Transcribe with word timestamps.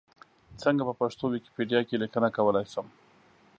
څنګه 0.61 0.83
په 0.85 0.93
پښتو 0.99 1.23
ویکیپېډیا 1.33 1.81
کې 1.87 2.01
لیکنه 2.03 2.27
کولای 2.37 2.65
شم؟ 2.73 2.87